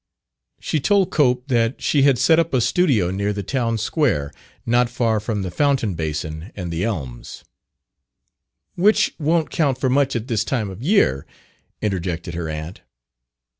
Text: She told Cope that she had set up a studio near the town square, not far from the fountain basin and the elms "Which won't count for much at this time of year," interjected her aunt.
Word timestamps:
She 0.59 0.79
told 0.79 1.11
Cope 1.11 1.47
that 1.49 1.79
she 1.79 2.01
had 2.01 2.17
set 2.17 2.39
up 2.39 2.55
a 2.55 2.59
studio 2.61 3.11
near 3.11 3.31
the 3.31 3.43
town 3.43 3.77
square, 3.77 4.33
not 4.65 4.89
far 4.89 5.19
from 5.19 5.43
the 5.43 5.51
fountain 5.51 5.93
basin 5.93 6.51
and 6.55 6.71
the 6.73 6.83
elms 6.83 7.43
"Which 8.73 9.13
won't 9.19 9.51
count 9.51 9.77
for 9.77 9.91
much 9.91 10.15
at 10.15 10.27
this 10.27 10.43
time 10.43 10.71
of 10.71 10.81
year," 10.81 11.27
interjected 11.83 12.33
her 12.33 12.49
aunt. 12.49 12.81